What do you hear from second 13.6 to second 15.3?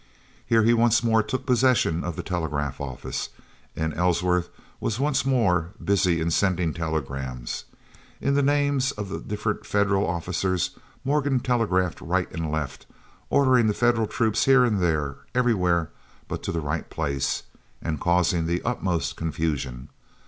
the Federal troops here and there,